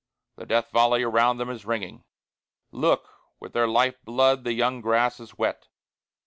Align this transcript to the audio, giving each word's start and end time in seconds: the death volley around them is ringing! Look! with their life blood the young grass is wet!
the 0.35 0.47
death 0.47 0.71
volley 0.71 1.03
around 1.03 1.37
them 1.37 1.47
is 1.51 1.63
ringing! 1.63 2.03
Look! 2.71 3.07
with 3.39 3.53
their 3.53 3.67
life 3.67 4.01
blood 4.03 4.45
the 4.45 4.53
young 4.53 4.81
grass 4.81 5.19
is 5.19 5.37
wet! 5.37 5.67